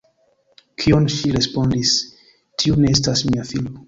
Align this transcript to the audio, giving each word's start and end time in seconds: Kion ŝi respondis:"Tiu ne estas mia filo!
Kion 0.83 1.03
ŝi 1.15 1.29
respondis:"Tiu 1.35 2.79
ne 2.81 2.91
estas 2.95 3.23
mia 3.29 3.47
filo! 3.51 3.75